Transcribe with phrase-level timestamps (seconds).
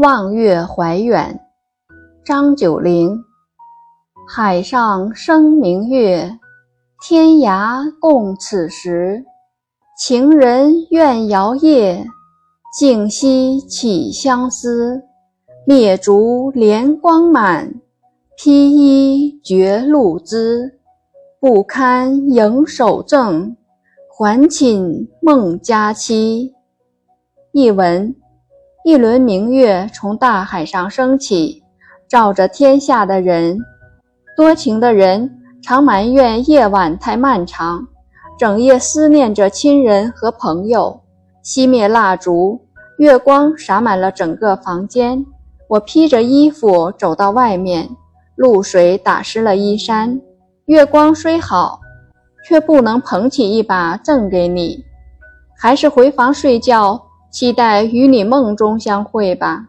[0.00, 1.38] 望月怀远，
[2.24, 3.22] 张九龄。
[4.26, 6.38] 海上生明月，
[7.02, 9.22] 天涯共此时。
[9.98, 12.02] 情人怨遥夜，
[12.78, 15.02] 竟夕起相思。
[15.66, 17.70] 灭烛怜光满，
[18.38, 20.78] 披衣觉露滋。
[21.38, 23.54] 不堪盈手赠，
[24.08, 26.54] 还寝梦佳期。
[27.52, 28.16] 译文。
[28.82, 31.62] 一轮明月从大海上升起，
[32.08, 33.58] 照着天下的人。
[34.34, 35.30] 多情的人
[35.62, 37.86] 常埋怨夜晚太漫长，
[38.38, 40.98] 整夜思念着亲人和朋友。
[41.44, 42.58] 熄灭蜡烛，
[42.96, 45.26] 月光洒满了整个房间。
[45.68, 47.86] 我披着衣服走到外面，
[48.34, 50.18] 露水打湿了衣衫。
[50.64, 51.78] 月光虽好，
[52.46, 54.82] 却不能捧起一把赠给你，
[55.58, 56.98] 还是回房睡觉。
[57.30, 59.68] 期待与你梦中相会吧。